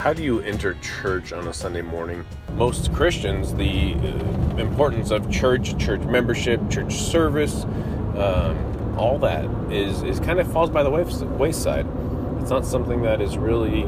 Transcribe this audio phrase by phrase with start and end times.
[0.00, 2.24] How do you enter church on a Sunday morning?
[2.54, 7.64] Most Christians, the uh, importance of church, church membership, church service,
[8.16, 11.86] um, all that is, is kind of falls by the wayside.
[12.40, 13.82] It's not something that is really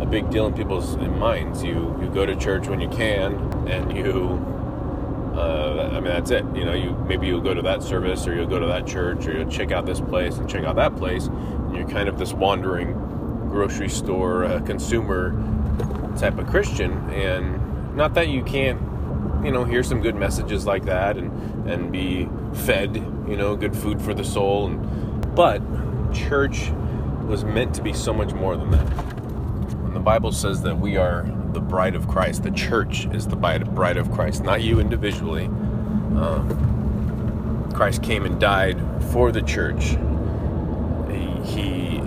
[0.00, 1.62] a big deal in people's minds.
[1.62, 3.34] You you go to church when you can,
[3.68, 4.57] and you.
[5.38, 6.44] Uh, I mean, that's it.
[6.52, 9.26] You know, you maybe you'll go to that service, or you'll go to that church,
[9.26, 11.26] or you'll check out this place and check out that place.
[11.26, 12.92] And you're kind of this wandering
[13.48, 15.30] grocery store uh, consumer
[16.18, 16.92] type of Christian.
[17.10, 18.80] And not that you can't,
[19.44, 22.96] you know, hear some good messages like that and and be fed,
[23.28, 24.66] you know, good food for the soul.
[24.66, 25.62] And, but
[26.12, 26.72] church
[27.26, 29.04] was meant to be so much more than that.
[29.84, 32.42] And the Bible says that we are the bride of Christ.
[32.42, 35.46] The church is the bride of Christ, not you individually.
[35.46, 38.80] Um, Christ came and died
[39.12, 39.96] for the church.
[41.10, 41.98] He, he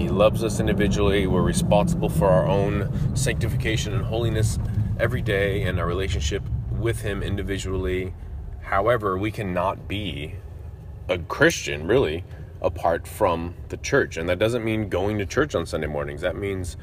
[0.00, 1.26] he loves us individually.
[1.26, 4.58] We're responsible for our own sanctification and holiness
[4.98, 8.14] every day and our relationship with Him individually.
[8.62, 10.36] However, we cannot be
[11.06, 12.24] a Christian, really,
[12.62, 14.16] apart from the church.
[14.16, 16.78] And that doesn't mean going to church on Sunday mornings, that means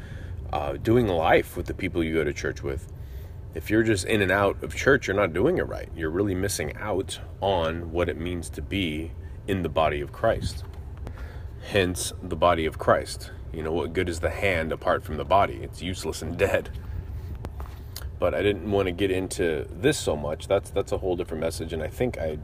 [0.54, 2.92] uh, doing life with the people you go to church with.
[3.54, 5.90] If you're just in and out of church, you're not doing it right.
[5.96, 9.12] You're really missing out on what it means to be
[9.48, 10.64] in the body of Christ
[11.68, 13.32] hence the body of Christ.
[13.54, 15.60] You know, what good is the hand apart from the body?
[15.62, 16.70] It's useless and dead.
[18.20, 20.48] But I didn't want to get into this so much.
[20.48, 22.40] That's that's a whole different message, and I think I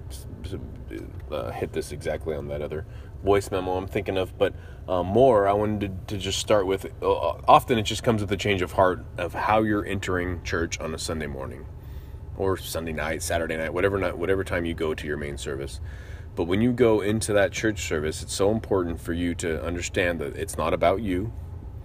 [1.31, 2.85] uh, hit this exactly on that other
[3.23, 4.37] voice memo I'm thinking of.
[4.37, 4.53] But
[4.87, 6.85] uh, more, I wanted to, to just start with.
[7.01, 7.13] Uh,
[7.47, 10.93] often it just comes with a change of heart of how you're entering church on
[10.93, 11.65] a Sunday morning,
[12.37, 15.79] or Sunday night, Saturday night, whatever night, whatever time you go to your main service.
[16.35, 20.19] But when you go into that church service, it's so important for you to understand
[20.19, 21.31] that it's not about you,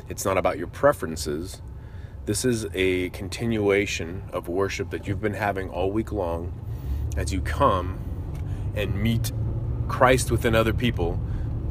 [0.09, 1.61] it's not about your preferences.
[2.25, 6.53] This is a continuation of worship that you've been having all week long
[7.17, 7.99] as you come
[8.79, 9.33] and meet
[9.89, 11.21] Christ within other people.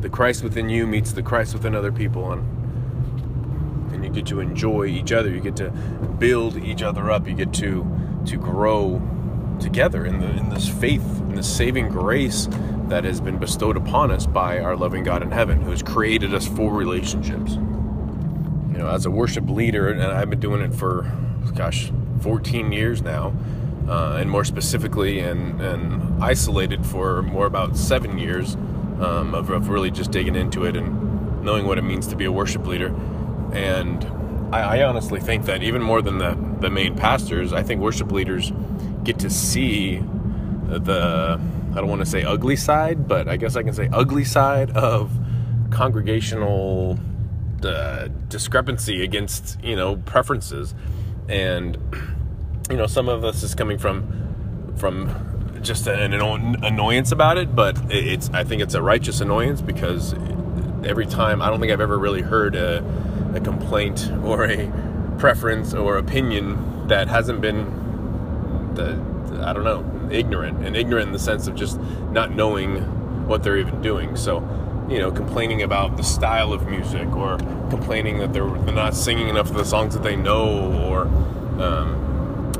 [0.02, 4.40] The Christ within you meets the Christ within other people, and, and you get to
[4.40, 5.30] enjoy each other.
[5.30, 5.72] You get to
[6.20, 7.28] build each other up.
[7.28, 7.88] You get to
[8.26, 9.02] to grow
[9.60, 12.48] together in the in this faith, in this saving grace
[12.90, 16.34] that has been bestowed upon us by our loving God in heaven, who has created
[16.34, 17.54] us for relationships.
[17.54, 21.12] You know, as a worship leader, and I've been doing it for,
[21.56, 21.92] gosh,
[22.22, 23.34] 14 years now,
[23.88, 29.70] uh, and more specifically, and, and isolated for more about seven years um, of, of
[29.70, 32.94] really just digging into it and knowing what it means to be a worship leader.
[33.54, 34.04] And
[34.54, 38.12] I, I honestly think that even more than the, the main pastors, I think worship
[38.12, 38.52] leaders
[39.04, 40.02] get to see
[40.68, 41.40] the
[41.72, 44.72] I don't want to say ugly side, but I guess I can say ugly side
[44.72, 45.12] of
[45.70, 46.98] congregational
[47.64, 50.74] uh, discrepancy against you know preferences,
[51.30, 51.78] and
[52.70, 57.78] you know some of us is coming from from just an annoyance about it, but
[57.90, 60.14] it's I think it's a righteous annoyance because
[60.86, 62.84] every time I don't think I've ever really heard a,
[63.34, 64.72] a complaint or a
[65.18, 67.66] preference or opinion that hasn't been
[68.76, 68.94] the
[69.46, 71.80] I don't know ignorant and ignorant in the sense of just
[72.12, 72.78] not knowing
[73.28, 74.16] what they're even doing.
[74.16, 74.40] So,
[74.90, 77.38] you know, complaining about the style of music or
[77.70, 81.02] complaining that they're, they're not singing enough of the songs that they know or
[81.62, 82.08] um,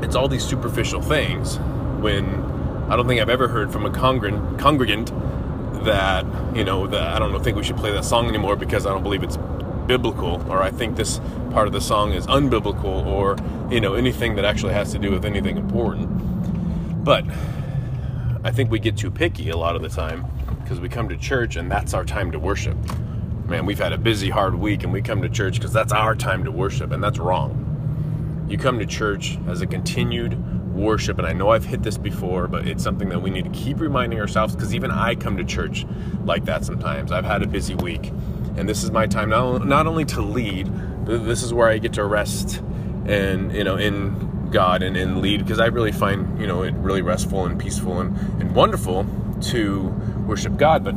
[0.02, 1.58] it's all these superficial things
[2.00, 2.24] when
[2.88, 5.12] I don't think I've ever heard from a congregant, congregant
[5.84, 6.24] that,
[6.56, 9.02] you know, that I don't think we should play that song anymore because I don't
[9.02, 9.38] believe it's
[9.86, 11.20] biblical or I think this
[11.50, 13.36] part of the song is unbiblical or,
[13.70, 17.04] you know, anything that actually has to do with anything important.
[17.04, 17.24] But
[18.44, 20.26] I think we get too picky a lot of the time
[20.62, 22.76] because we come to church and that's our time to worship.
[23.46, 26.14] Man, we've had a busy, hard week and we come to church because that's our
[26.14, 27.67] time to worship, and that's wrong.
[28.48, 32.48] You come to church as a continued worship, and I know I've hit this before,
[32.48, 35.44] but it's something that we need to keep reminding ourselves because even I come to
[35.44, 35.86] church
[36.24, 37.12] like that sometimes.
[37.12, 38.08] I've had a busy week,
[38.56, 40.70] and this is my time not, not only to lead,
[41.04, 42.62] but this is where I get to rest
[43.06, 46.74] and, you know, in God and, and lead because I really find you know it
[46.74, 49.06] really restful and peaceful and, and wonderful
[49.42, 49.82] to
[50.26, 50.94] worship God but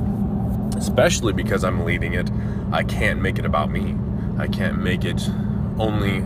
[0.77, 2.29] especially because I'm leading it
[2.71, 3.97] I can't make it about me
[4.37, 5.29] I can't make it
[5.77, 6.23] only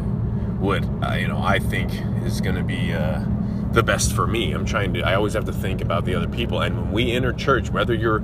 [0.65, 1.91] what uh, you know I think
[2.25, 3.23] is going to be uh,
[3.71, 4.51] the best for me.
[4.51, 6.61] I'm trying to I always have to think about the other people.
[6.61, 8.21] And when we enter church whether you're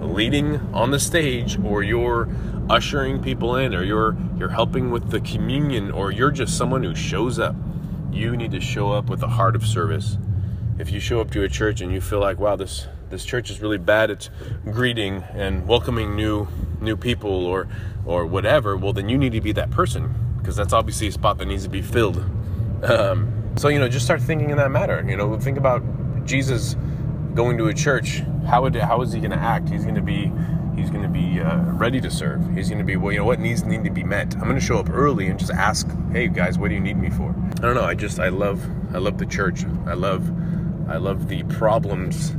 [0.00, 2.28] leading on the stage or you're
[2.70, 6.94] ushering people in or you're you're helping with the communion or you're just someone who
[6.94, 7.56] shows up
[8.12, 10.16] You need to show up with a heart of service.
[10.78, 13.50] If you show up to a church and you feel like, wow, this this church
[13.50, 14.30] is really bad at
[14.64, 16.46] greeting and welcoming new
[16.80, 17.66] new people or
[18.06, 21.38] or whatever, well then you need to be that person because that's obviously a spot
[21.38, 22.18] that needs to be filled.
[22.82, 25.04] Um, so you know, just start thinking in that matter.
[25.06, 25.82] You know, think about
[26.24, 26.76] Jesus
[27.34, 28.22] going to a church.
[28.46, 29.68] How would how is he going to act?
[29.68, 30.32] He's going to be
[30.76, 32.54] he's going to be uh, ready to serve.
[32.54, 33.12] He's going to be well.
[33.12, 34.34] You know what needs need to be met.
[34.34, 36.96] I'm going to show up early and just ask, hey guys, what do you need
[36.96, 37.34] me for?
[37.58, 37.84] I don't know.
[37.84, 38.64] I just I love
[38.94, 39.64] I love the church.
[39.86, 40.30] I love
[40.88, 42.30] I love the problems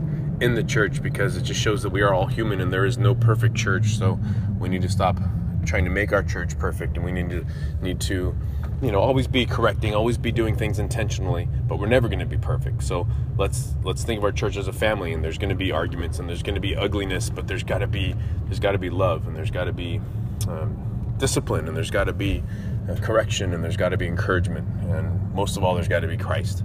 [0.41, 2.97] in the church because it just shows that we are all human and there is
[2.97, 3.97] no perfect church.
[3.97, 4.19] So
[4.59, 5.17] we need to stop
[5.65, 7.45] trying to make our church perfect and we need to
[7.81, 8.35] need to
[8.81, 12.25] you know always be correcting always be doing things intentionally but we're never going to
[12.25, 12.83] be perfect.
[12.83, 15.71] So let's let's think of our church as a family and there's going to be
[15.71, 18.15] arguments and there's going to be ugliness but there's got to be
[18.45, 20.01] there's got to be love and there's got to be
[20.47, 22.43] um, discipline and there's got to be
[22.89, 26.07] uh, correction and there's got to be encouragement and most of all there's got to
[26.07, 26.63] be christ.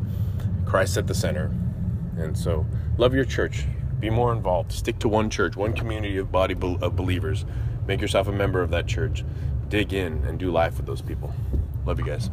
[0.64, 1.52] Christ at the center.
[2.18, 2.66] And so
[2.98, 3.66] love your church.
[4.00, 4.72] Be more involved.
[4.72, 7.44] Stick to one church one community of body of believers
[7.86, 9.24] make yourself a member of that church
[9.68, 11.34] dig in and do life with those people
[11.86, 12.30] Love you guys.